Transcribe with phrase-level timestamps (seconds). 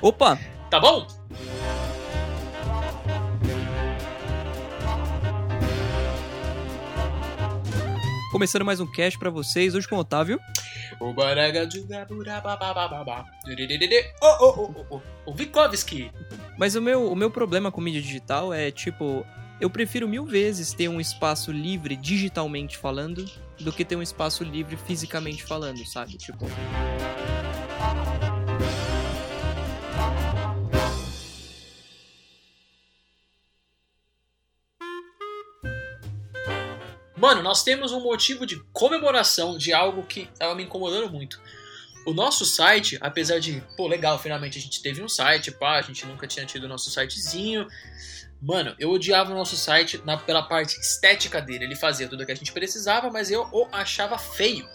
[0.00, 0.38] Opa!
[0.70, 1.06] Tá bom?
[8.30, 10.38] Começando mais um cast pra vocês, hoje com o Otávio.
[11.00, 13.24] O Baraga de Gaburababababá.
[13.44, 14.12] Dededede.
[14.22, 15.02] Ô, ô, ô, ô, ô.
[15.26, 16.12] O Vikovski.
[16.56, 19.26] Mas o meu, o meu problema com mídia digital é, tipo,
[19.60, 23.24] eu prefiro mil vezes ter um espaço livre digitalmente falando
[23.58, 26.16] do que ter um espaço livre fisicamente falando, sabe?
[26.16, 26.46] Tipo,
[37.28, 41.38] Mano, nós temos um motivo de comemoração de algo que tava me incomodando muito.
[42.06, 45.82] O nosso site, apesar de, pô, legal, finalmente a gente teve um site, pá, a
[45.82, 47.68] gente nunca tinha tido o nosso sitezinho.
[48.40, 51.66] Mano, eu odiava o nosso site na, pela parte estética dele.
[51.66, 54.66] Ele fazia tudo o que a gente precisava, mas eu o achava feio.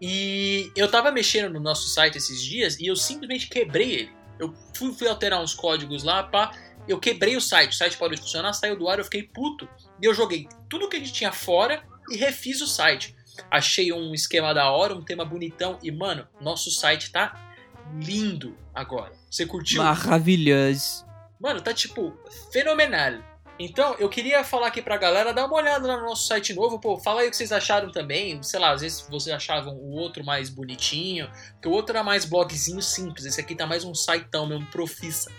[0.00, 4.12] E eu tava mexendo no nosso site esses dias e eu simplesmente quebrei ele.
[4.38, 6.52] Eu fui, fui alterar uns códigos lá, pá,
[6.88, 7.72] eu quebrei o site.
[7.72, 9.68] O site parou de funcionar, saiu do ar, eu fiquei puto.
[10.00, 13.14] E eu joguei tudo que a gente tinha fora e refiz o site.
[13.50, 17.52] Achei um esquema da hora, um tema bonitão e, mano, nosso site tá
[17.94, 19.12] lindo agora.
[19.30, 19.82] Você curtiu?
[19.82, 21.06] maravilhoso.
[21.40, 22.16] Mano, tá tipo
[22.52, 23.32] fenomenal.
[23.58, 26.80] Então, eu queria falar aqui pra galera, dar uma olhada lá no nosso site novo,
[26.80, 28.42] pô, fala aí o que vocês acharam também.
[28.42, 32.24] Sei lá, às vezes vocês achavam o outro mais bonitinho, porque o outro era mais
[32.24, 35.30] blogzinho simples, esse aqui tá mais um sitão mesmo, profissa.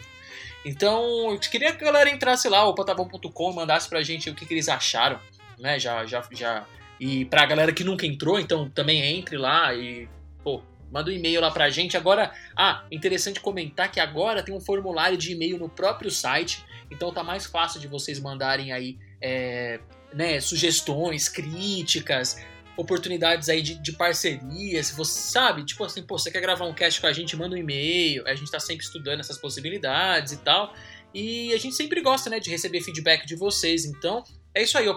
[0.66, 4.53] Então, eu queria que a galera entrasse lá, o mandasse pra gente o que, que
[4.53, 5.19] eles acharam,
[5.59, 5.78] né?
[5.78, 6.66] Já, já, já.
[7.00, 10.08] E pra galera que nunca entrou, então também entre lá e,
[10.44, 11.97] pô, manda um e-mail lá pra gente.
[11.97, 17.11] Agora, ah, interessante comentar que agora tem um formulário de e-mail no próprio site, então
[17.11, 19.80] tá mais fácil de vocês mandarem aí, é,
[20.14, 22.38] né, sugestões, críticas,
[22.75, 26.73] oportunidades aí de, de parceria, se você sabe, tipo assim, pô, você quer gravar um
[26.73, 30.38] cast com a gente, manda um e-mail, a gente tá sempre estudando essas possibilidades e
[30.38, 30.73] tal.
[31.13, 33.85] E a gente sempre gosta, né, de receber feedback de vocês.
[33.85, 34.23] Então,
[34.56, 34.95] é isso aí, o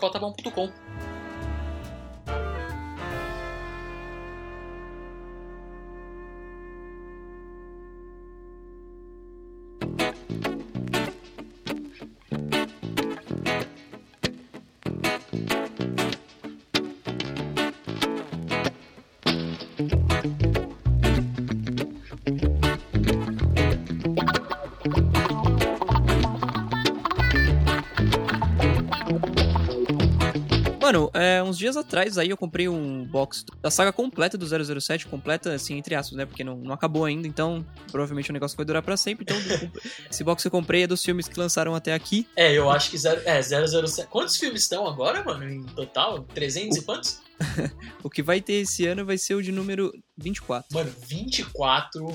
[31.46, 34.46] uns dias atrás aí eu comprei um box da saga completa do
[34.80, 36.26] 007, completa assim, entre aspas, né?
[36.26, 39.24] Porque não, não acabou ainda, então provavelmente o negócio vai durar pra sempre.
[39.24, 39.36] Então,
[40.10, 42.26] esse box que eu comprei é dos filmes que lançaram até aqui.
[42.36, 44.08] É, eu acho que zero, é, 007.
[44.08, 46.22] Quantos filmes estão agora, mano, em total?
[46.22, 47.20] 300 e quantos?
[48.02, 50.72] O que vai ter esse ano vai ser o de número 24.
[50.72, 52.08] Mano, 24.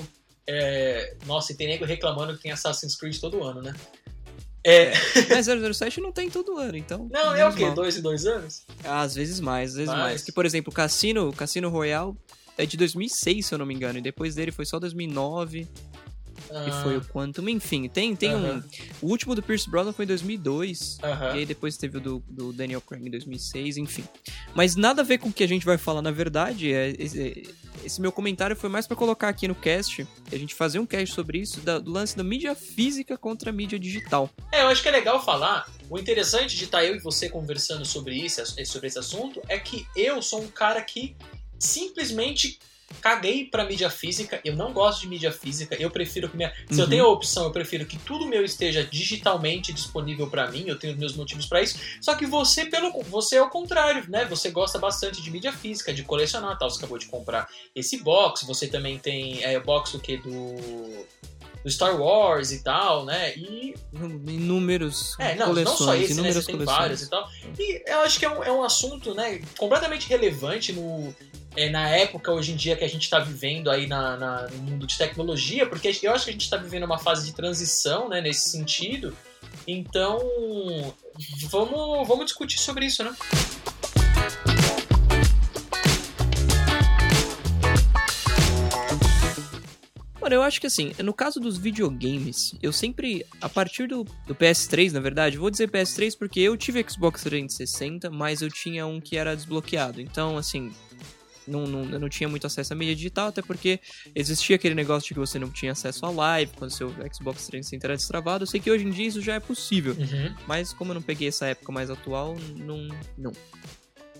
[0.48, 1.16] É...
[1.26, 3.74] Nossa, e tem nego reclamando que tem Assassin's Creed todo ano, né?
[4.64, 4.92] É.
[5.28, 5.46] Mas
[5.76, 7.08] 007 não tem todo ano, então.
[7.10, 7.64] Não, é o quê?
[7.66, 7.74] mal.
[7.74, 8.62] Dois em dois anos?
[8.84, 10.02] Às vezes mais, às vezes Mais.
[10.04, 10.22] mais.
[10.22, 12.14] Que, por exemplo, o Cassino, o Cassino Royale
[12.56, 13.98] é de 2006, se eu não me engano.
[13.98, 15.66] E depois dele foi só 2009,
[16.50, 17.48] Ah, que foi o Quantum.
[17.48, 18.62] Enfim, tem, tem um...
[19.00, 20.98] O último do Pierce Brosnan foi em 2002.
[21.02, 21.34] Aham.
[21.34, 24.04] E aí depois teve o do, do Daniel Craig em 2006, enfim.
[24.54, 26.72] Mas nada a ver com o que a gente vai falar, na verdade.
[26.72, 27.52] É, esse,
[27.84, 31.14] esse meu comentário foi mais pra colocar aqui no cast, a gente fazer um cast
[31.14, 34.28] sobre isso, da- do lance da mídia física contra a mídia digital.
[34.50, 35.68] É, eu acho que é legal falar.
[35.90, 39.86] O interessante de estar eu e você conversando sobre isso, sobre esse assunto, é que
[39.96, 41.14] eu sou um cara que
[41.58, 42.58] simplesmente
[43.00, 44.40] caguei pra mídia física.
[44.44, 45.74] Eu não gosto de mídia física.
[45.78, 46.52] Eu prefiro que minha.
[46.70, 46.90] Se eu Uhum.
[46.90, 50.64] tenho a opção, eu prefiro que tudo meu esteja digitalmente disponível pra mim.
[50.66, 51.78] Eu tenho meus motivos pra isso.
[52.00, 54.24] Só que você, pelo você é o contrário, né?
[54.26, 56.70] Você gosta bastante de mídia física, de colecionar, tal.
[56.70, 58.44] Você acabou de comprar esse box.
[58.46, 61.06] Você também tem é, box o que do
[61.64, 63.36] do Star Wars e tal, né?
[63.36, 63.72] E
[64.26, 66.32] Inúmeros é, não, coleções, não só esse, né?
[66.32, 66.76] Você tem coleções.
[66.78, 67.28] vários e tal.
[67.58, 71.14] E eu acho que é um, é um assunto, né, completamente relevante no,
[71.56, 74.58] é, na época, hoje em dia, que a gente está vivendo aí na, na- no
[74.62, 78.08] mundo de tecnologia, porque eu acho que a gente está vivendo uma fase de transição,
[78.08, 79.16] né, nesse sentido.
[79.66, 80.18] Então,
[81.50, 83.14] vamos, vamos discutir sobre isso, né?
[90.20, 94.34] Mano, eu acho que assim, no caso dos videogames, eu sempre, a partir do, do
[94.36, 99.00] PS3, na verdade, vou dizer PS3 porque eu tive Xbox 360, mas eu tinha um
[99.00, 100.00] que era desbloqueado.
[100.00, 100.72] Então, assim,
[101.46, 103.80] não, não, eu não tinha muito acesso à mídia digital, até porque
[104.14, 107.86] existia aquele negócio de que você não tinha acesso à live quando seu Xbox 360
[107.86, 108.42] era destravado.
[108.44, 109.96] Eu sei que hoje em dia isso já é possível,
[110.46, 112.88] mas como eu não peguei essa época mais atual, não.
[113.16, 113.32] não.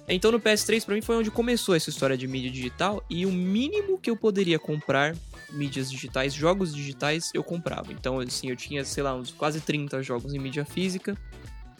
[0.09, 3.31] Então no PS3 pra mim foi onde começou essa história de mídia digital e o
[3.31, 5.15] mínimo que eu poderia comprar
[5.53, 7.93] mídias digitais, jogos digitais, eu comprava.
[7.93, 11.17] Então, assim, eu tinha, sei lá, uns quase 30 jogos em mídia física.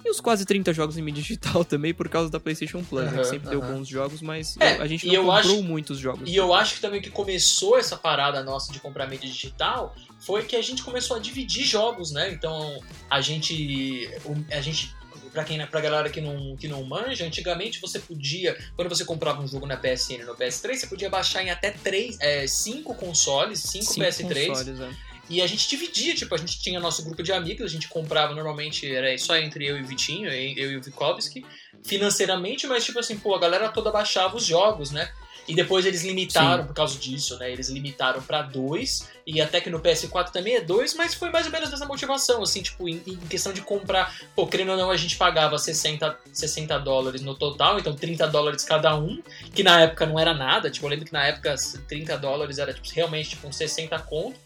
[0.05, 3.19] E os quase 30 jogos em mídia digital também por causa da PlayStation Plus, né?
[3.19, 6.29] Que sempre deu bons jogos, mas É, a gente não comprou acho- muitos jogos.
[6.29, 9.95] E eu acho que também o que começou essa parada nossa de comprar mídia digital
[10.21, 12.33] foi que a gente começou a dividir jogos, né?
[12.33, 14.11] Então a gente.
[14.51, 14.95] A gente.
[15.33, 19.41] Pra, quem, pra galera que não, que não manja, antigamente você podia, quando você comprava
[19.41, 22.95] um jogo na PSN e no PS3, você podia baixar em até três, é, cinco
[22.95, 24.91] consoles, cinco, Cinco PS3, consoles, é.
[25.33, 28.35] E a gente dividia, tipo, a gente tinha nosso grupo de amigos, a gente comprava
[28.35, 31.43] normalmente, era só entre eu e o Vitinho, eu e o Vikovski,
[31.83, 35.11] financeiramente, mas tipo assim, pô, a galera toda baixava os jogos, né?
[35.49, 37.51] E depois eles limitaram por causa disso, né?
[37.51, 41.47] Eles limitaram pra dois, e até que no PS4 também é dois, mas foi mais
[41.47, 44.15] ou menos essa motivação, assim, tipo, em, em questão de comprar.
[44.35, 48.65] Pô, querendo ou não, a gente pagava 60, 60 dólares no total, então 30 dólares
[48.65, 49.23] cada um,
[49.55, 51.55] que na época não era nada, tipo, eu lembro que na época
[51.89, 54.39] 30 dólares era tipo, realmente tipo uns 60 conto.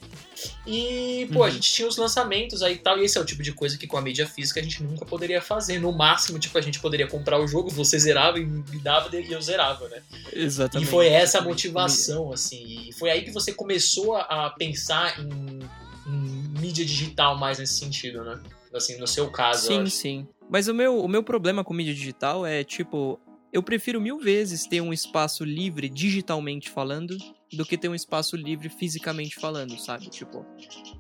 [0.67, 1.53] E, pô, a Uhum.
[1.53, 3.87] gente tinha os lançamentos aí e tal, e esse é o tipo de coisa que
[3.87, 5.79] com a mídia física a gente nunca poderia fazer.
[5.79, 9.33] No máximo, tipo, a gente poderia comprar o jogo, você zerava e me dava e
[9.33, 10.03] eu zerava, né?
[10.33, 10.87] Exatamente.
[10.87, 12.89] E foi essa a motivação, assim.
[12.89, 15.61] E foi aí que você começou a a pensar em,
[16.07, 18.41] em mídia digital mais nesse sentido, né?
[18.75, 20.29] Assim, no seu caso, Sim, sim.
[20.51, 23.19] Mas o meu, o meu problema com mídia digital é, tipo,
[23.53, 27.17] eu prefiro mil vezes ter um espaço livre digitalmente falando
[27.53, 30.09] do que ter um espaço livre fisicamente falando, sabe?
[30.09, 30.45] Tipo,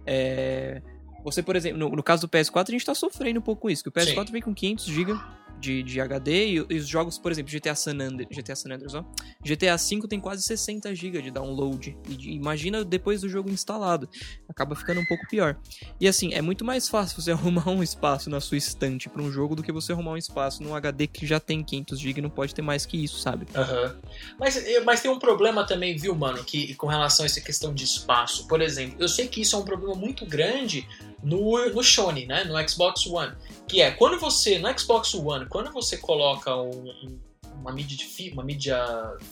[0.06, 0.80] é...
[1.22, 3.70] Você, por exemplo, no, no caso do PS4, a gente tá sofrendo um pouco com
[3.70, 5.12] isso, que o PS4 vem com 500 GB
[5.60, 8.94] de, de HD e, e os jogos, por exemplo, GTA San Andreas, GTA San Andreas,
[8.94, 9.04] ó,
[9.42, 11.96] GTA V tem quase 60 GB de download.
[12.08, 14.08] E imagina depois do jogo instalado.
[14.48, 15.56] Acaba ficando um pouco pior.
[16.00, 19.30] E assim, é muito mais fácil você arrumar um espaço na sua estante pra um
[19.30, 22.22] jogo do que você arrumar um espaço num HD que já tem 500 GB e
[22.22, 23.46] não pode ter mais que isso, sabe?
[23.54, 23.96] Aham.
[24.38, 27.74] Mas, eh, mas tem um problema também, viu, mano, que com relação a essa questão
[27.74, 28.46] de espaço.
[28.46, 30.86] Por exemplo, eu sei que isso é um problema muito grande
[31.26, 32.44] no, no Sony, né?
[32.44, 33.32] No Xbox One.
[33.68, 37.26] Que é, quando você, no Xbox One, quando você coloca um- um-
[37.60, 38.78] uma, mídia fi- uma mídia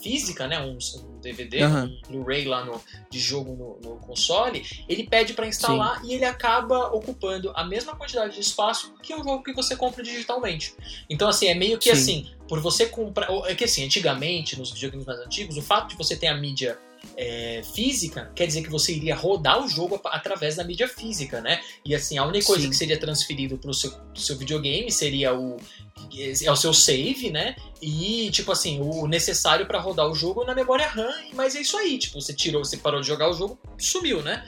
[0.03, 0.59] física, né?
[0.61, 1.85] Um, um DVD, Aham.
[1.85, 6.25] um Blu-ray lá no, de jogo no, no console, ele pede pra instalar e ele
[6.25, 10.75] acaba ocupando a mesma quantidade de espaço que um jogo que você compra digitalmente.
[11.09, 12.01] Então, assim, é meio que Sim.
[12.01, 13.29] assim, por você comprar.
[13.47, 16.77] É que assim, antigamente, nos videogames mais antigos, o fato de você ter a mídia
[17.17, 21.61] é, física quer dizer que você iria rodar o jogo através da mídia física, né?
[21.85, 22.71] E assim, a única coisa Sim.
[22.71, 25.57] que seria transferido pro seu, pro seu videogame seria o.
[26.43, 27.57] É o seu save, né?
[27.81, 31.77] E, tipo assim, o necessário pra rodar o jogo na memória RAM, mas é isso
[31.77, 31.99] aí.
[31.99, 34.45] Tipo, você tirou, você parou de jogar o jogo, sumiu, né?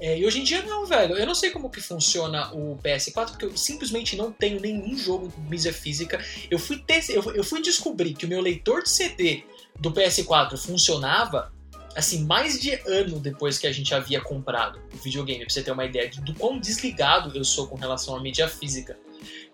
[0.00, 1.16] É, e hoje em dia não, velho.
[1.16, 5.28] Eu não sei como que funciona o PS4, porque eu simplesmente não tenho nenhum jogo
[5.28, 6.24] de mídia física.
[6.50, 9.42] Eu fui, ter, eu, eu fui descobrir que o meu leitor de CD
[9.78, 11.52] do PS4 funcionava
[11.98, 15.70] assim, mais de ano depois que a gente havia comprado o videogame, pra você ter
[15.72, 18.96] uma ideia de- do quão desligado eu sou com relação à mídia física.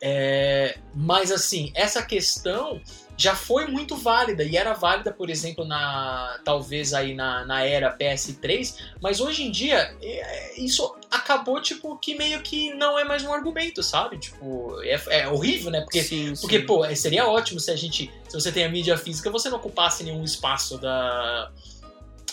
[0.00, 2.80] É, mas assim, essa questão
[3.16, 7.96] já foi muito válida e era válida, por exemplo, na talvez aí na, na era
[7.96, 13.24] PS3, mas hoje em dia é, isso acabou tipo que meio que não é mais
[13.24, 14.18] um argumento, sabe?
[14.18, 15.80] Tipo, é, é horrível, né?
[15.80, 16.66] Porque sim, porque, sim.
[16.66, 18.12] pô, seria ótimo se a gente.
[18.28, 21.50] Se você tem a mídia física, você não ocupasse nenhum espaço da.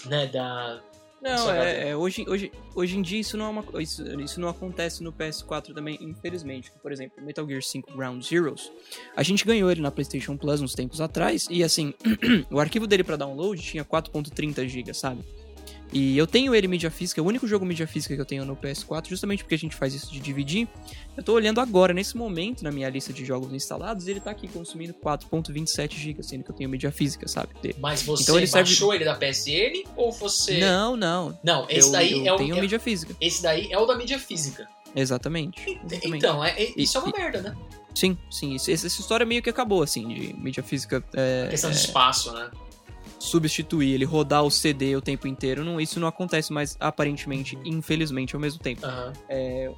[0.05, 0.81] Né, da.
[1.21, 4.49] Não, é, é, hoje, hoje, hoje em dia isso não, é uma, isso, isso não
[4.49, 6.71] acontece no PS4 também, infelizmente.
[6.81, 8.71] Por exemplo, Metal Gear 5 Ground Zeroes,
[9.15, 11.93] a gente ganhou ele na PlayStation Plus uns tempos atrás, e assim,
[12.49, 15.23] o arquivo dele pra download tinha 4.30 GB, sabe?
[15.93, 18.45] E eu tenho ele mídia física, é o único jogo mídia física que eu tenho
[18.45, 20.67] no PS4, justamente porque a gente faz isso de dividir.
[21.17, 24.47] Eu tô olhando agora, nesse momento, na minha lista de jogos instalados, ele tá aqui
[24.47, 27.49] consumindo 4.27 GB, sendo que eu tenho mídia física, sabe?
[27.61, 27.75] Dele.
[27.81, 30.59] Mas você Então ele serve- baixou ele da PSN ou você.
[30.59, 31.37] Não, não.
[31.43, 32.37] Não, esse eu, daí eu é o.
[32.37, 33.13] tenho é- mídia física.
[33.19, 34.67] Esse daí é o da mídia física.
[34.95, 35.61] Exatamente.
[35.69, 36.17] exatamente.
[36.17, 37.55] Então, é, é- E- isso é uma e- merda, né?
[37.93, 38.55] Sim, sim.
[38.55, 42.31] isso- essa essa história meio que acabou, assim, de mídia física é, questão de espaço,
[42.31, 42.49] né?
[43.21, 45.63] Substituir ele, rodar o CD o tempo inteiro.
[45.63, 48.85] Não, isso não acontece mais, aparentemente, infelizmente, ao mesmo tempo.
[48.85, 49.13] Aham.
[49.29, 49.71] É,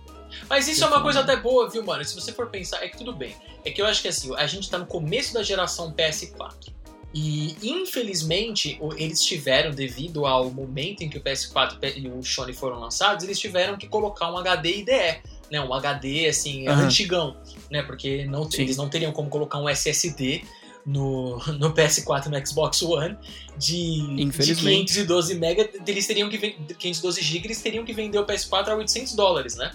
[0.49, 2.03] Mas isso é uma coisa até boa, viu, mano?
[2.05, 3.35] Se você for pensar, é que tudo bem.
[3.65, 6.71] É que eu acho que assim, a gente tá no começo da geração PS4.
[7.13, 12.79] E infelizmente, eles tiveram, devido ao momento em que o PS4 e o Sony foram
[12.79, 15.21] lançados, eles tiveram que colocar um HD IDE.
[15.51, 16.85] Né, um HD assim, Aham.
[16.85, 17.37] antigão,
[17.69, 17.83] né?
[17.83, 20.43] Porque não, eles não teriam como colocar um SSD
[20.85, 23.17] no, no PS4 e no Xbox One
[23.57, 24.93] de, de Infelizmente.
[24.93, 28.75] 512 MB, eles teriam que ven- 512 GB, eles teriam que vender o PS4 a
[28.75, 29.71] 800 dólares, né?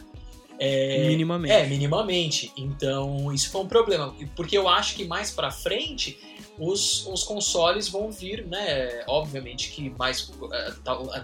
[0.60, 1.52] É, minimamente.
[1.54, 2.52] é, minimamente.
[2.56, 4.14] Então, isso foi um problema.
[4.34, 6.18] Porque eu acho que mais pra frente,
[6.58, 9.04] os, os consoles vão vir, né?
[9.06, 10.30] Obviamente que mais.
[10.52, 10.74] Eh,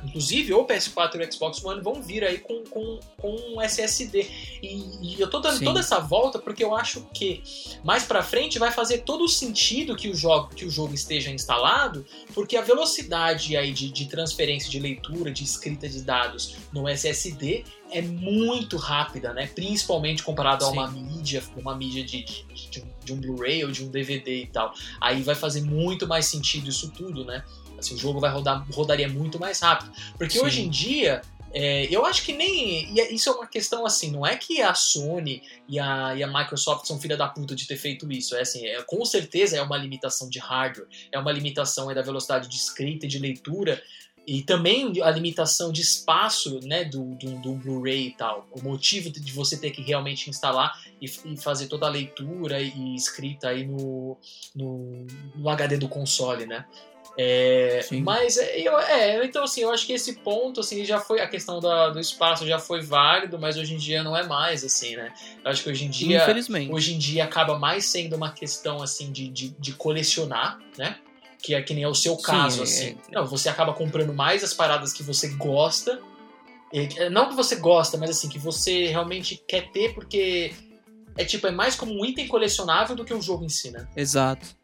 [0.05, 4.29] inclusive o PS4 e o Xbox One vão vir aí com, com, com SSD.
[4.63, 5.65] E, e eu tô dando Sim.
[5.65, 7.43] toda essa volta porque eu acho que
[7.83, 11.31] mais pra frente vai fazer todo o sentido que o jogo, que o jogo esteja
[11.31, 16.89] instalado, porque a velocidade aí de, de transferência, de leitura, de escrita de dados no
[16.89, 19.47] SSD é muito rápida, né?
[19.47, 20.71] Principalmente comparado Sim.
[20.71, 24.43] a uma mídia, uma mídia de, de, de, de um Blu-ray ou de um DVD
[24.43, 24.75] e tal.
[25.01, 27.45] Aí vai fazer muito mais sentido isso tudo, né?
[27.79, 29.93] Assim, o jogo vai rodar, rodaria muito mais rápido.
[30.17, 30.45] Porque Sim.
[30.45, 31.23] hoje em dia,
[31.57, 32.99] é, eu acho que nem.
[32.99, 36.27] É, isso é uma questão assim, não é que a Sony e a, e a
[36.27, 38.35] Microsoft são filha da puta de ter feito isso.
[38.35, 42.03] É assim, é, com certeza é uma limitação de hardware, é uma limitação é, da
[42.03, 43.81] velocidade de escrita e de leitura.
[44.27, 48.47] E também a limitação de espaço né, do, do, do Blu-ray e tal.
[48.53, 52.95] O motivo de você ter que realmente instalar e, e fazer toda a leitura e
[52.95, 54.17] escrita aí no,
[54.55, 56.65] no, no HD do console, né?
[57.17, 61.21] É, mas é, eu, é, então assim, eu acho que esse ponto assim já foi
[61.21, 64.65] a questão da, do espaço já foi válido, mas hoje em dia não é mais
[64.65, 65.13] assim, né?
[65.45, 66.27] Eu acho que hoje em dia
[66.73, 70.97] hoje em dia acaba mais sendo uma questão assim de, de, de colecionar, né?
[71.45, 72.99] Que é que nem é o seu caso Sim, assim.
[73.11, 73.15] É.
[73.15, 76.01] Não, você acaba comprando mais as paradas que você gosta,
[77.13, 80.53] não que você gosta, mas assim que você realmente quer ter porque
[81.17, 83.87] é tipo é mais como um item colecionável do que o jogo em si, né?
[83.95, 84.57] Exato.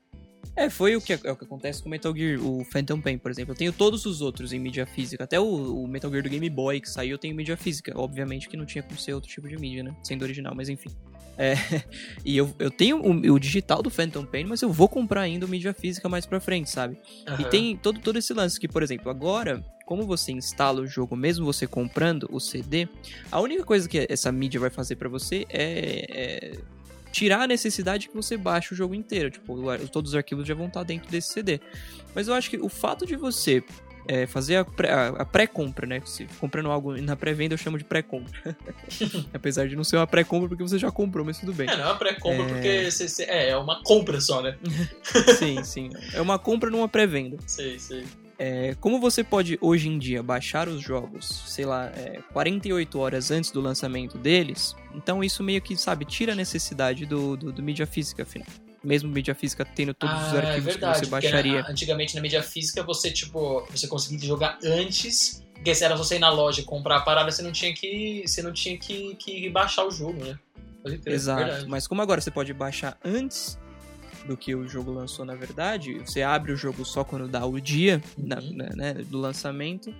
[0.56, 3.18] É, foi o que, é o que acontece com o Metal Gear, o Phantom Pain,
[3.18, 3.52] por exemplo.
[3.52, 5.22] Eu tenho todos os outros em mídia física.
[5.22, 7.92] Até o, o, Metal Gear do Game Boy que saiu, eu tenho mídia física.
[7.94, 9.94] Obviamente que não tinha como ser outro tipo de mídia, né?
[10.02, 10.90] Sendo original, mas enfim.
[11.40, 11.54] É,
[12.22, 15.46] e eu, eu tenho o, o, digital do Phantom Pain, mas eu vou comprar ainda
[15.46, 16.98] o mídia física mais pra frente, sabe?
[17.26, 17.40] Uhum.
[17.40, 21.16] E tem todo, todo esse lance que, por exemplo, agora, como você instala o jogo,
[21.16, 22.86] mesmo você comprando o CD,
[23.32, 26.58] a única coisa que essa mídia vai fazer para você é, é
[27.10, 29.30] tirar a necessidade que você baixe o jogo inteiro.
[29.30, 29.56] Tipo,
[29.88, 31.58] todos os arquivos já vão estar dentro desse CD.
[32.14, 33.64] Mas eu acho que o fato de você
[34.10, 36.02] é, fazer a pré-compra, né?
[36.04, 38.56] Se comprando algo na pré-venda eu chamo de pré-compra.
[39.32, 41.68] Apesar de não ser uma pré-compra porque você já comprou, mas tudo bem.
[41.68, 42.48] É, não é uma pré-compra é...
[42.48, 44.58] porque você, você, é, é uma compra só, né?
[45.38, 45.90] sim, sim.
[46.12, 47.36] É uma compra numa pré-venda.
[47.46, 48.04] Sei, sei.
[48.36, 53.30] É, como você pode hoje em dia baixar os jogos, sei lá, é, 48 horas
[53.30, 57.62] antes do lançamento deles, então isso meio que, sabe, tira a necessidade do, do, do
[57.62, 58.48] mídia física, afinal.
[58.82, 61.62] Mesmo mídia física tendo todos ah, os arquivos é verdade, que você baixaria.
[61.62, 66.16] Na, antigamente na mídia física você, tipo, você conseguia jogar antes, porque se era você
[66.16, 68.22] ir na loja comprar a parada, você não tinha que.
[68.26, 70.38] Você não tinha que, que baixar o jogo, né?
[71.04, 71.68] Exato.
[71.68, 73.58] Mas como agora você pode baixar antes
[74.26, 75.94] do que o jogo lançou, na verdade.
[75.98, 78.26] Você abre o jogo só quando dá o dia uhum.
[78.26, 79.94] na, na, né, do lançamento.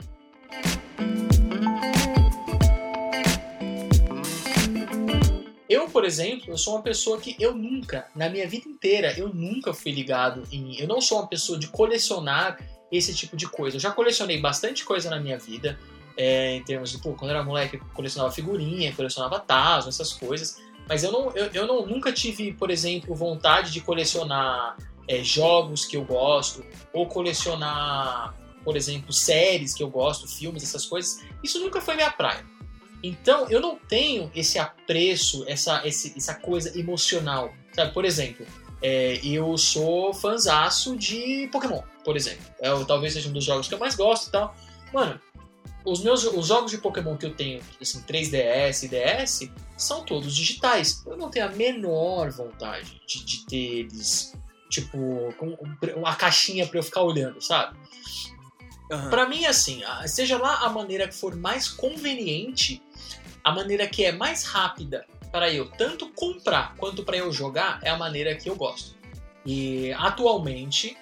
[5.71, 9.29] Eu, por exemplo, eu sou uma pessoa que eu nunca, na minha vida inteira, eu
[9.33, 10.77] nunca fui ligado em.
[10.81, 12.59] Eu não sou uma pessoa de colecionar
[12.91, 13.77] esse tipo de coisa.
[13.77, 15.79] Eu já colecionei bastante coisa na minha vida,
[16.17, 20.12] é, em termos de, pô, quando eu era moleque, eu colecionava figurinha, colecionava tazo, essas
[20.12, 20.61] coisas.
[20.89, 25.85] Mas eu, não, eu, eu não, nunca tive, por exemplo, vontade de colecionar é, jogos
[25.85, 28.35] que eu gosto, ou colecionar,
[28.65, 31.25] por exemplo, séries que eu gosto, filmes, essas coisas.
[31.45, 32.45] Isso nunca foi minha praia.
[33.02, 37.52] Então, eu não tenho esse apreço, essa, esse, essa coisa emocional.
[37.73, 38.47] Sabe, por exemplo,
[38.83, 42.45] é, eu sou fanzaço de Pokémon, por exemplo.
[42.61, 44.54] É, talvez seja um dos jogos que eu mais gosto e tal.
[44.92, 45.21] Mano,
[45.85, 50.35] os meus os jogos de Pokémon que eu tenho, assim, 3DS e DS, são todos
[50.35, 51.02] digitais.
[51.07, 54.35] Eu não tenho a menor vontade de, de ter eles,
[54.69, 55.57] tipo, com
[55.97, 57.78] uma caixinha para eu ficar olhando, sabe?
[58.90, 59.11] Uhum.
[59.11, 62.82] Para mim, assim, seja lá a maneira que for mais conveniente,
[63.44, 67.90] a maneira que é mais rápida para eu tanto comprar quanto para eu jogar é
[67.90, 68.97] a maneira que eu gosto.
[69.47, 70.97] E atualmente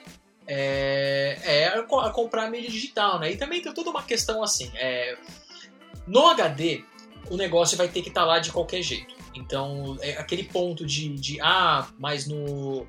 [0.47, 3.33] é, é comprar mídia digital, né?
[3.33, 5.17] E também tem toda uma questão assim, é,
[6.07, 6.85] no HD
[7.31, 9.15] o negócio vai ter que estar tá lá de qualquer jeito.
[9.35, 12.87] Então, é aquele ponto de, de ah, mas no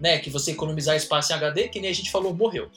[0.00, 2.70] né, que você economizar espaço em HD, que nem a gente falou, morreu.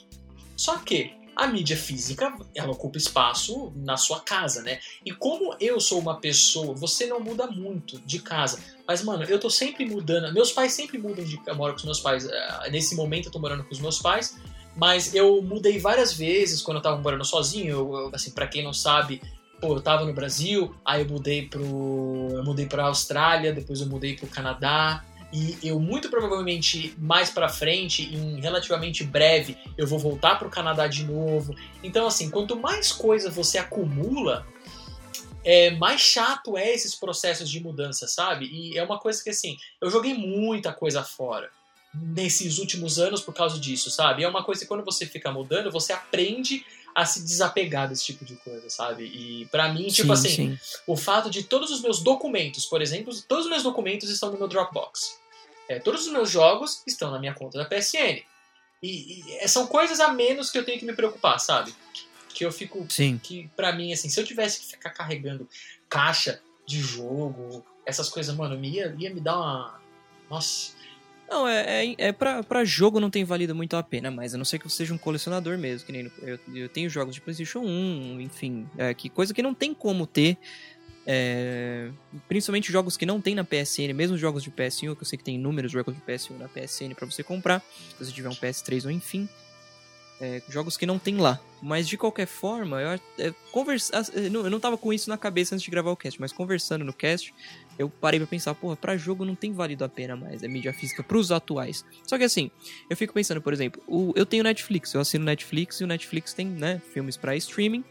[0.56, 4.80] Só que a mídia física, ela ocupa espaço na sua casa, né?
[5.06, 9.40] E como eu sou uma pessoa, você não muda muito de casa, mas mano, eu
[9.40, 10.34] tô sempre mudando.
[10.34, 12.26] Meus pais sempre mudam de, eu moro com os meus pais.
[12.26, 14.38] Eh, nesse momento eu tô morando com os meus pais,
[14.76, 17.72] mas eu mudei várias vezes quando eu tava morando sozinho.
[17.72, 19.22] Eu, eu, assim, para quem não sabe,
[19.60, 23.88] pô, eu tava no Brasil, aí eu mudei pro eu mudei para Austrália, depois eu
[23.88, 29.98] mudei pro Canadá, e eu muito provavelmente mais para frente, em relativamente breve, eu vou
[29.98, 31.56] voltar para o Canadá de novo.
[31.84, 34.46] Então assim, quanto mais coisa você acumula,
[35.44, 38.46] é, mais chato é esses processos de mudança, sabe?
[38.46, 41.50] E é uma coisa que assim, eu joguei muita coisa fora.
[41.94, 44.24] nesses últimos anos por causa disso, sabe?
[44.24, 48.26] É uma coisa que quando você fica mudando, você aprende a se desapegar desse tipo
[48.26, 49.04] de coisa, sabe?
[49.06, 50.60] E para mim, tipo Sim, assim, sim.
[50.88, 54.38] o fato de todos os meus documentos, por exemplo, todos os meus documentos estão no
[54.38, 55.21] meu Dropbox.
[55.70, 58.24] É, todos os meus jogos estão na minha conta da PSN.
[58.82, 61.74] E, e, é, são coisas a menos que eu tenho que me preocupar, sabe?
[62.30, 62.86] Que eu fico.
[62.90, 63.20] Sim.
[63.22, 65.48] Que pra mim, assim, se eu tivesse que ficar carregando
[65.88, 69.80] caixa de jogo, essas coisas, mano, me ia, ia me dar uma.
[70.30, 70.74] Nossa.
[71.30, 74.38] Não, é, é, é pra, pra jogo não tem valido muito a pena, mas a
[74.38, 77.22] não ser que você seja um colecionador mesmo, que nem eu, eu tenho jogos de
[77.22, 80.38] Playstation 1, enfim, é, que coisa que não tem como ter,
[81.14, 81.90] é,
[82.30, 85.26] principalmente jogos que não tem na PSN, mesmo jogos de PS1, que eu sei que
[85.26, 88.86] tem inúmeros jogos de PS1 na PSN pra você comprar, se você tiver um PS3
[88.86, 89.28] ou enfim,
[90.22, 91.38] é, jogos que não tem lá.
[91.62, 95.66] Mas de qualquer forma, eu, é, conversa, eu, não, tava com isso na cabeça antes
[95.66, 97.34] de gravar o cast, mas conversando no cast,
[97.78, 100.72] eu parei pra pensar, porra, pra jogo não tem valido a pena mais a mídia
[100.72, 101.84] física pros atuais.
[102.08, 102.50] Só que assim,
[102.90, 106.34] eu fico pensando, por exemplo, o, eu tenho Netflix, eu assino Netflix e o Netflix
[106.34, 107.84] tem, né, filmes pra streaming.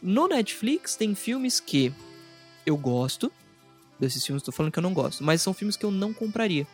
[0.00, 1.92] No Netflix tem filmes que
[2.68, 3.32] eu gosto,
[3.98, 6.66] desses filmes tô falando que eu não gosto, mas são filmes que eu não compraria.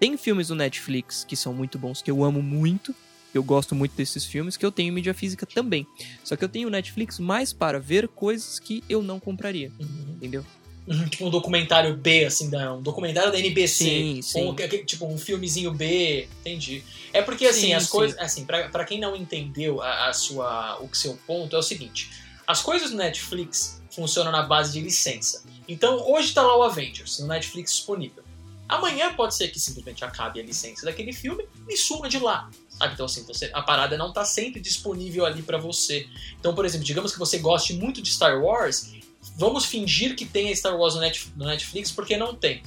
[0.00, 2.94] Tem filmes no Netflix que são muito bons, que eu amo muito,
[3.32, 5.86] eu gosto muito desses filmes, que eu tenho em mídia física também.
[6.22, 9.70] Só que eu tenho o Netflix mais para ver coisas que eu não compraria,
[10.16, 10.44] entendeu?
[10.86, 13.84] Uhum, Tipo um documentário B, assim, da, um documentário da NBC.
[13.84, 14.48] Sim, sim.
[14.50, 16.84] Um, que- tipo um filmezinho B, entendi.
[17.12, 20.78] É porque assim, Sim, as coisas, assim, pra, pra quem não entendeu a, a sua,
[20.82, 22.10] o seu ponto, é o seguinte:
[22.46, 25.44] as coisas do Netflix funcionam na base de licença.
[25.68, 28.24] Então, hoje tá lá o Avengers no Netflix disponível.
[28.68, 32.50] Amanhã pode ser que simplesmente acabe a licença daquele filme e suma de lá.
[32.68, 32.94] Sabe?
[32.94, 36.08] Então, assim, você, a parada não tá sempre disponível ali pra você.
[36.38, 38.92] Então, por exemplo, digamos que você goste muito de Star Wars,
[39.36, 42.62] vamos fingir que tenha Star Wars no Netflix, porque não tem.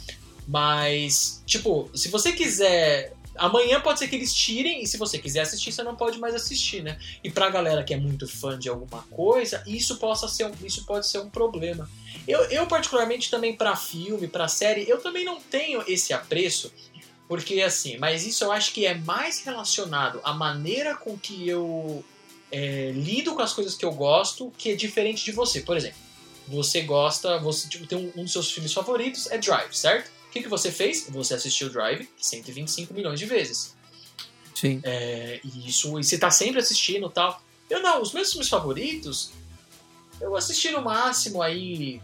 [0.48, 3.14] Mas, tipo, se você quiser.
[3.38, 6.36] Amanhã pode ser que eles tirem, e se você quiser assistir, você não pode mais
[6.36, 6.98] assistir, né?
[7.24, 10.86] E pra galera que é muito fã de alguma coisa, isso, possa ser um, isso
[10.86, 11.90] pode ser um problema.
[12.28, 16.72] Eu, eu particularmente, também pra filme, pra série, eu também não tenho esse apreço,
[17.28, 22.04] porque assim, mas isso eu acho que é mais relacionado à maneira com que eu
[22.52, 25.62] é, lido com as coisas que eu gosto, que é diferente de você.
[25.62, 25.98] Por exemplo,
[26.48, 30.17] você gosta, você tipo, tem um, um dos seus filmes favoritos é Drive, certo?
[30.28, 31.08] O que, que você fez?
[31.10, 33.76] Você assistiu Drive 125 milhões de vezes.
[34.54, 34.82] Sim.
[34.84, 37.42] É, e isso, e você tá sempre assistindo e tal.
[37.70, 39.32] Eu não, os meus filmes favoritos,
[40.20, 42.02] eu assisti no máximo aí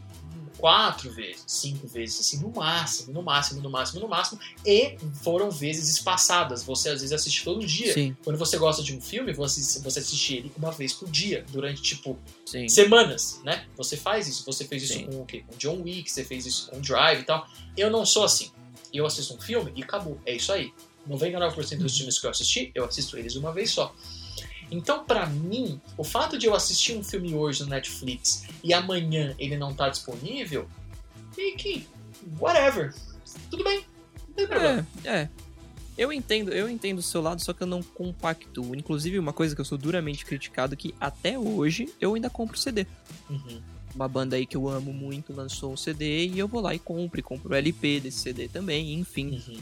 [0.63, 4.39] quatro vezes, cinco vezes, assim, no máximo, no máximo, no máximo, no máximo.
[4.65, 6.63] E foram vezes espaçadas.
[6.63, 7.93] Você às vezes assiste todo dia.
[7.93, 11.43] Sim, Quando você gosta de um filme, você, você assiste ele uma vez por dia,
[11.51, 12.69] durante, tipo, sim.
[12.69, 13.65] semanas, né?
[13.75, 14.45] Você faz isso.
[14.45, 15.07] Você fez isso Sim.
[15.07, 15.43] com o quê?
[15.45, 17.45] Com John Wick, você fez isso com Drive e tal.
[17.75, 18.49] Eu não sou assim.
[18.93, 20.17] Eu assisto um filme e acabou.
[20.25, 20.71] É isso aí.
[21.09, 23.93] 99% dos filmes que eu assisti, eu assisto eles uma vez só.
[24.73, 29.35] Então, pra mim, o fato de eu assistir um filme hoje no Netflix e amanhã
[29.37, 30.67] ele não tá disponível,
[31.37, 31.87] meio que
[32.39, 32.93] whatever.
[33.51, 33.85] Tudo bem.
[34.27, 34.87] Não tem problema.
[35.03, 35.29] É, é.
[35.95, 38.75] Eu entendo, eu entendo o seu lado, só que eu não compactuo.
[38.75, 42.87] Inclusive, uma coisa que eu sou duramente criticado que até hoje eu ainda compro CD.
[43.29, 43.61] Uhum.
[43.93, 46.79] Uma banda aí que eu amo muito lançou um CD e eu vou lá e
[46.79, 49.39] compro, e compro o LP desse CD também, enfim.
[49.47, 49.59] Uhum.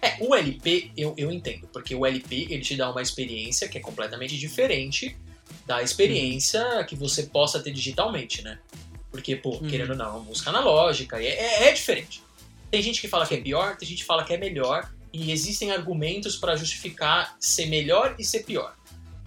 [0.00, 3.78] É, o LP eu, eu entendo, porque o LP ele te dá uma experiência que
[3.78, 5.16] é completamente diferente
[5.66, 8.58] da experiência que você possa ter digitalmente, né?
[9.10, 9.68] Porque, pô, Uhum.
[9.68, 12.22] querendo ou não, é uma música analógica, é, é, é diferente.
[12.70, 15.32] Tem gente que fala que é pior, tem gente que fala que é melhor, e
[15.32, 18.76] existem argumentos pra justificar ser melhor e ser pior.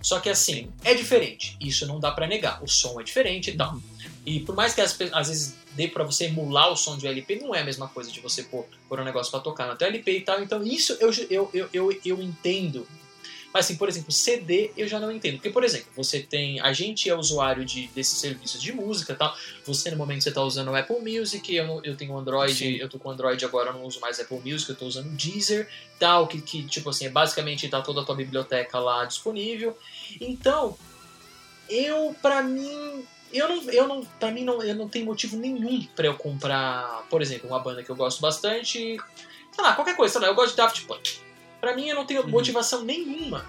[0.02, 2.64] Só que assim, é diferente, isso não dá pra negar.
[2.64, 3.80] O som é diferente e tal.
[4.26, 7.54] E por mais que às, vezes dê pra você emular o som de LP, não
[7.54, 10.22] é a mesma coisa de você pôr, pôr um negócio pra tocar teu LP e
[10.22, 10.42] tal.
[10.42, 12.88] Então isso eu, eu, eu, eu, eu entendo.
[13.54, 15.36] Mas assim, por exemplo, CD eu já não entendo.
[15.38, 16.60] Porque, por exemplo, você tem.
[16.60, 19.36] A gente é usuário de, desses serviços de música e tal.
[19.66, 22.76] Você no momento você tá usando o Apple Music, eu, não- eu tenho Android, Sim.
[22.76, 25.68] eu tô com Android agora, eu não uso mais Apple Music, eu tô usando Deezer
[25.98, 29.76] tal, que, que tipo assim, é basicamente tá toda a tua biblioteca lá disponível.
[30.22, 30.78] Então,
[31.70, 35.84] eu, pra mim, eu não, eu não, pra mim não, eu não tenho motivo nenhum
[35.96, 38.78] pra eu comprar, por exemplo, uma banda que eu gosto bastante,
[39.52, 41.20] sei lá, qualquer coisa, sei lá, eu gosto de Daft Punk.
[41.60, 42.30] Pra mim eu não tenho Uhum.
[42.30, 43.46] motivação nenhuma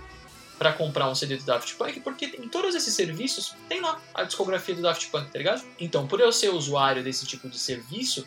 [0.59, 4.25] pra comprar um CD do Daft Punk, porque em todos esses serviços tem lá a
[4.25, 5.65] discografia do Daft Punk, tá ligado?
[5.79, 8.27] Então, por eu ser usuário desse tipo de serviço,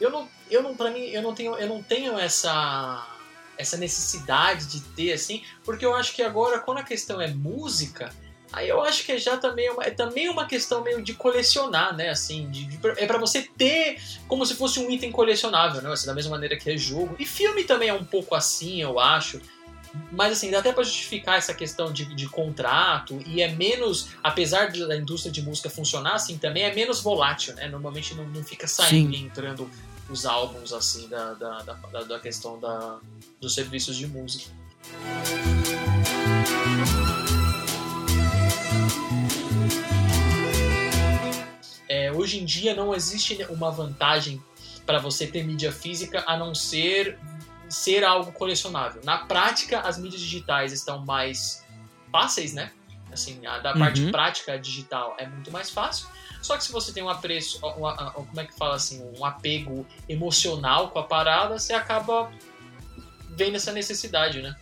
[0.00, 3.06] eu não, eu não, para mim, eu não tenho, eu não tenho essa
[3.58, 8.12] essa necessidade de ter assim, porque eu acho que agora quando a questão é música,
[8.52, 11.94] Aí eu acho que é já também uma, é também uma questão meio de colecionar,
[11.96, 12.10] né?
[12.10, 15.92] Assim, de, de, é para você ter como se fosse um item colecionável, né?
[15.92, 17.16] Assim, da mesma maneira que é jogo.
[17.18, 19.40] E filme também é um pouco assim, eu acho.
[20.12, 24.70] Mas assim, dá até para justificar essa questão de, de, contrato e é menos, apesar
[24.70, 27.66] da indústria de música funcionar assim também, é menos volátil, né?
[27.68, 29.22] Normalmente não, não fica saindo Sim.
[29.22, 29.70] e entrando
[30.08, 32.98] os álbuns assim da, da, da, da questão da,
[33.40, 34.50] dos serviços de música.
[37.12, 37.15] É,
[42.16, 44.42] hoje em dia não existe uma vantagem
[44.84, 47.18] para você ter mídia física a não ser
[47.68, 49.02] ser algo colecionável.
[49.04, 51.64] Na prática, as mídias digitais estão mais
[52.12, 52.70] fáceis, né?
[53.12, 54.10] Assim, a da parte uhum.
[54.10, 56.06] prática digital é muito mais fácil.
[56.42, 60.90] Só que se você tem um apreço, como é que fala assim, um apego emocional
[60.90, 62.30] com a parada, você acaba
[63.30, 64.54] vendo essa necessidade, né?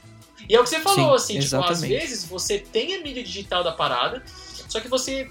[0.49, 3.23] E é o que você falou, Sim, assim, tipo, às vezes você tem a mídia
[3.23, 4.23] digital da parada,
[4.69, 5.29] só que você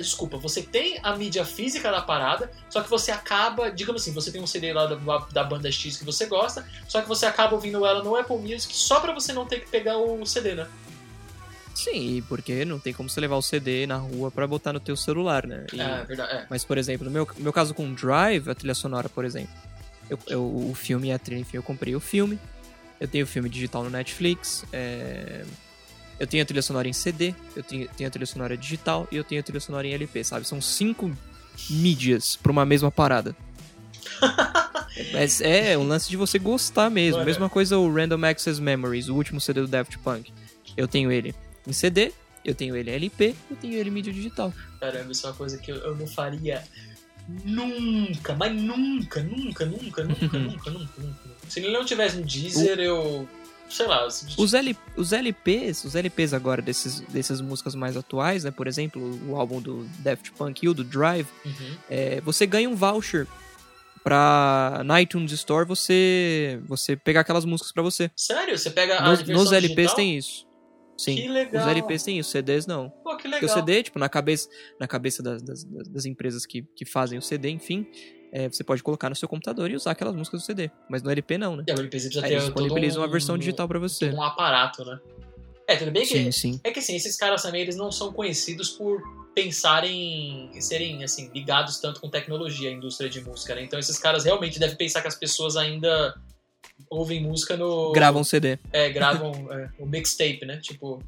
[0.00, 4.30] desculpa, você tem a mídia física da parada, só que você acaba, digamos assim, você
[4.30, 4.96] tem um CD lá da,
[5.32, 8.74] da banda X que você gosta, só que você acaba ouvindo ela no Apple Music
[8.74, 10.68] só pra você não ter que pegar o CD, né?
[11.74, 14.96] Sim, porque não tem como você levar o CD na rua para botar no teu
[14.96, 15.64] celular, né?
[15.72, 16.32] E, é, verdade.
[16.32, 16.46] É.
[16.50, 19.54] Mas, por exemplo, no meu, meu caso com Drive, a trilha sonora, por exemplo,
[20.10, 22.38] eu, eu, o filme e a trilha, enfim, eu comprei o filme,
[22.98, 25.44] eu tenho o filme digital no Netflix, é
[26.18, 29.16] eu tenho a trilha sonora em CD, eu tenho, tenho a trilha sonora digital e
[29.16, 30.46] eu tenho a trilha sonora em LP, sabe?
[30.46, 31.10] São cinco
[31.70, 33.36] mídias pra uma mesma parada.
[35.12, 37.24] Mas é um lance de você gostar mesmo.
[37.24, 40.32] Mesma coisa o Random Access Memories, o último CD do Daft Punk.
[40.76, 41.34] Eu tenho ele
[41.66, 42.12] em CD,
[42.44, 44.52] eu tenho ele em LP, eu tenho ele em mídia digital.
[44.80, 46.64] Caramba, isso é uma coisa que eu, eu não faria
[47.44, 51.20] nunca, mas nunca, nunca, nunca, nunca, nunca, nunca, nunca.
[51.48, 52.82] Se ele não tivesse no Deezer, o...
[52.82, 53.28] eu
[53.68, 54.06] sei lá.
[54.06, 58.50] Os, L, os LPs, os LPs agora desses, dessas músicas mais atuais, né?
[58.50, 61.76] Por exemplo, o álbum do Daft Punk e o do Drive, uhum.
[61.88, 63.26] é, você ganha um voucher
[64.02, 68.10] pra na iTunes Store você você pegar aquelas músicas para você.
[68.16, 68.56] Sério?
[68.56, 69.96] Você pega nos, nos LPs digital?
[69.96, 70.48] tem isso.
[70.96, 71.14] Sim.
[71.14, 71.62] Que legal.
[71.62, 72.90] Os LPs tem isso, CDs não.
[72.90, 73.40] Pô, que legal.
[73.40, 74.48] Porque o CD, tipo, na cabeça,
[74.80, 77.86] na cabeça das, das, das empresas que, que fazem o CD, enfim,
[78.32, 80.70] é, você pode colocar no seu computador e usar aquelas músicas do CD.
[80.88, 81.64] Mas no LP não, né?
[81.66, 84.10] É, o LP você precisa Aí ter disponibiliza um, uma versão digital para você.
[84.10, 84.98] Um aparato, né?
[85.66, 86.16] É, tudo bem que.
[86.16, 86.60] Sim, sim.
[86.64, 89.02] É que assim, esses caras também eles não são conhecidos por
[89.34, 93.62] pensarem em serem assim, ligados tanto com tecnologia, a indústria de música, né?
[93.62, 96.14] Então esses caras realmente devem pensar que as pessoas ainda
[96.90, 97.92] ouvem música no.
[97.92, 98.58] Gravam CD.
[98.72, 100.56] É, gravam é, o mixtape, né?
[100.56, 101.02] Tipo.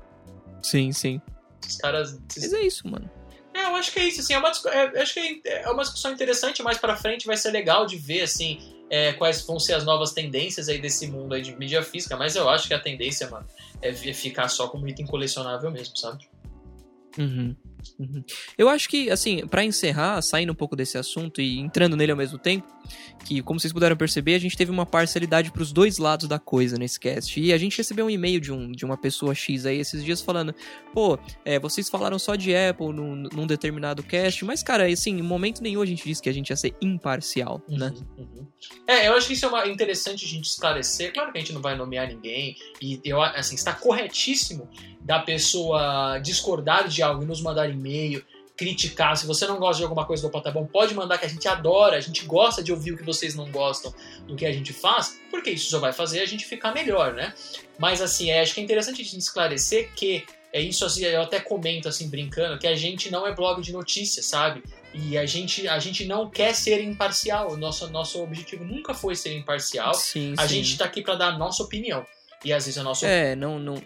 [0.63, 1.21] Sim, sim.
[1.63, 2.21] Esses caras.
[2.29, 2.51] Esses...
[2.51, 3.11] Mas é isso, mano.
[3.71, 5.83] É, eu acho que é isso, assim, é uma, é, acho que é, é uma
[5.83, 8.59] discussão interessante, mais para frente vai ser legal de ver, assim,
[8.91, 12.35] é, quais vão ser as novas tendências aí desse mundo aí de mídia física, mas
[12.35, 13.47] eu acho que a tendência, mano,
[13.81, 16.29] é ficar só como item colecionável mesmo, sabe?
[17.17, 17.57] Uhum.
[17.99, 18.25] Uhum.
[18.59, 22.19] Eu acho que, assim, para encerrar, saindo um pouco desse assunto e entrando nele ao
[22.19, 22.67] mesmo tempo,
[23.25, 26.39] que, como vocês puderam perceber, a gente teve uma parcialidade para os dois lados da
[26.39, 27.41] coisa nesse cast.
[27.41, 30.21] E a gente recebeu um e-mail de, um, de uma pessoa X aí esses dias
[30.21, 30.55] falando:
[30.93, 35.23] pô, é, vocês falaram só de Apple num, num, determinado cast, mas, cara, assim, em
[35.23, 37.95] momento nenhum a gente disse que a gente ia ser imparcial, uhum, né?
[38.17, 38.47] Uhum.
[38.87, 41.13] É, eu acho que isso é uma, interessante a gente esclarecer.
[41.13, 44.69] Claro que a gente não vai nomear ninguém, e eu, assim, está corretíssimo
[45.01, 48.25] da pessoa discordar de algo e nos mandar e-mail,
[48.61, 49.17] criticar.
[49.17, 51.29] Se você não gosta de alguma coisa do Opa Tá Bom, pode mandar que a
[51.29, 53.95] gente adora, a gente gosta de ouvir o que vocês não gostam
[54.27, 57.33] do que a gente faz, porque isso só vai fazer a gente ficar melhor, né?
[57.79, 61.23] Mas assim, é, acho que é interessante a gente esclarecer que é isso assim, eu
[61.23, 64.63] até comento assim brincando que a gente não é blog de notícias, sabe?
[64.93, 67.53] E a gente, a gente não quer ser imparcial.
[67.53, 69.95] O nosso, nosso objetivo nunca foi ser imparcial.
[69.95, 70.57] Sim, a sim.
[70.57, 72.05] gente tá aqui para dar a nossa opinião.
[72.45, 73.81] E às vezes a nossa É, não, não,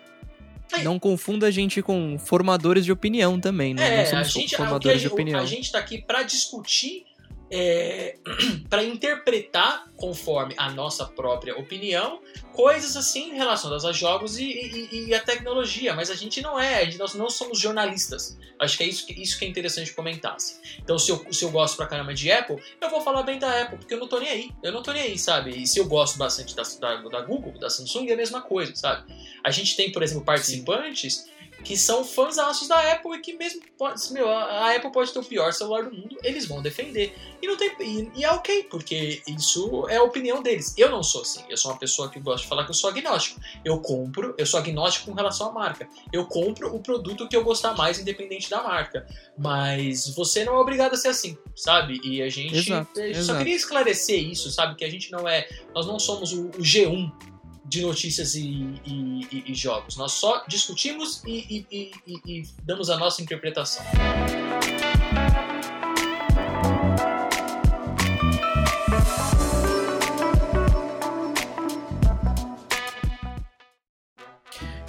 [0.82, 3.94] não confunda a gente com formadores de opinião também, né?
[3.94, 5.40] É, não somos a gente, formadores a, de opinião.
[5.40, 7.04] A gente tá aqui para discutir,
[7.50, 8.16] é,
[8.68, 12.20] para interpretar conforme a nossa própria opinião
[12.52, 16.88] coisas assim relacionadas a jogos e, e, e, a tecnologia, mas a gente não é,
[16.96, 18.38] nós não somos jornalistas.
[18.60, 20.36] Acho que é isso, isso que é interessante comentar.
[20.36, 20.56] Assim.
[20.78, 23.62] Então, se eu, se eu gosto pra caramba de Apple, eu vou falar bem da
[23.62, 24.50] Apple, porque eu não tô nem aí.
[24.62, 25.50] Eu não tô nem aí, sabe?
[25.50, 28.74] E se eu gosto bastante da, da, da Google, da Samsung, é a mesma coisa,
[28.76, 29.12] sabe?
[29.42, 31.33] A gente tem, por exemplo, participantes Sim
[31.64, 35.24] que são fãs da Apple e que mesmo pode, meu, a Apple pode ter o
[35.24, 37.16] pior celular do mundo, eles vão defender.
[37.40, 40.74] E não tem e, e, é ok, porque isso é a opinião deles.
[40.76, 41.42] Eu não sou assim.
[41.48, 43.40] Eu sou uma pessoa que gosta de falar que eu sou agnóstico.
[43.64, 45.88] Eu compro, eu sou agnóstico com relação à marca.
[46.12, 49.06] Eu compro o produto que eu gostar mais, independente da marca.
[49.36, 52.00] Mas você não é obrigado a ser assim, sabe?
[52.04, 53.38] E a gente exato, só exato.
[53.38, 54.74] queria esclarecer isso, sabe?
[54.74, 55.48] Que a gente não é.
[55.74, 57.33] Nós não somos o, o G1
[57.64, 59.96] de notícias e, e, e, e jogos.
[59.96, 63.84] Nós só discutimos e, e damos a nossa interpretação.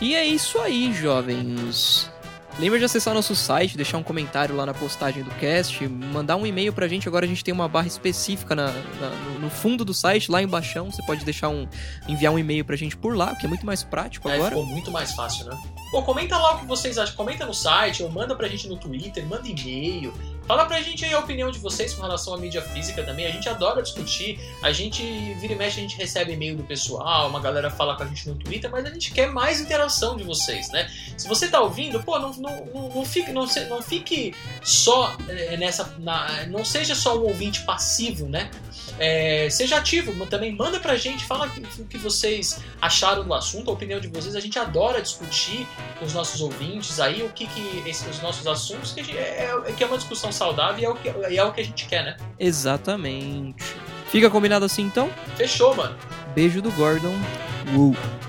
[0.02, 2.12] E é isso aí, jovens.
[2.58, 6.46] Lembra de acessar nosso site, deixar um comentário lá na postagem do cast, mandar um
[6.46, 7.06] e-mail pra gente.
[7.06, 9.10] Agora a gente tem uma barra específica na, na,
[9.42, 10.82] no fundo do site, lá embaixo.
[10.86, 11.68] Você pode deixar um.
[12.08, 14.56] enviar um e-mail pra gente por lá, que é muito mais prático é, agora.
[14.56, 15.58] Ficou muito mais fácil, né?
[15.92, 17.16] Pô, comenta lá o que vocês acham.
[17.16, 20.14] Comenta no site, ou manda pra gente no Twitter, manda e-mail.
[20.48, 23.26] Fala pra gente aí a opinião de vocês com relação à mídia física também.
[23.26, 24.40] A gente adora discutir.
[24.62, 25.02] A gente
[25.36, 28.30] vira e mexe, a gente recebe e-mail do pessoal, uma galera fala com a gente
[28.30, 30.90] no Twitter, mas a gente quer mais interação de vocês, né?
[31.18, 35.58] Se você tá ouvindo, pô, não, não, não, não fique, não, não fique só é,
[35.58, 35.96] nessa.
[36.00, 38.52] Na, não seja só um ouvinte passivo, né?
[39.00, 43.74] É, seja ativo, também manda pra gente, fala o que vocês acharam do assunto, a
[43.74, 44.36] opinião de vocês.
[44.36, 45.68] A gente adora discutir
[46.00, 49.72] com os nossos ouvintes aí o que, que esses, os nossos assuntos, que, é, é,
[49.72, 52.04] que é uma discussão saudável e é, o que, é o que a gente quer,
[52.04, 52.18] né?
[52.40, 53.64] Exatamente.
[54.10, 55.10] Fica combinado assim então?
[55.36, 55.96] Fechou, mano.
[56.34, 57.16] Beijo do Gordon.
[57.76, 58.25] Uh.